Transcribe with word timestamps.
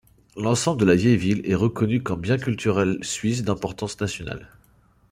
L'ensemble 0.35 0.79
de 0.79 0.85
la 0.85 0.95
vieille 0.95 1.15
ville 1.15 1.41
est 1.47 1.53
reconnue 1.53 2.01
comme 2.01 2.21
bien 2.21 2.39
culturel 2.39 2.97
suisse 3.03 3.43
d'importance 3.43 3.99
nationale. 4.01 4.49